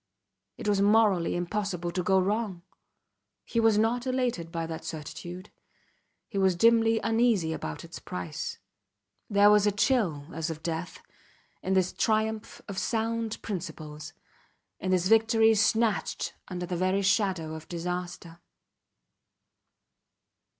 [0.57, 2.63] It was morally impossible to go wrong.
[3.45, 5.51] He was not elated by that certitude;
[6.27, 8.57] he was dimly uneasy about its price;
[9.29, 11.03] there was a chill as of death
[11.61, 14.13] in this triumph of sound principles,
[14.79, 18.39] in this victory snatched under the very shadow of disaster.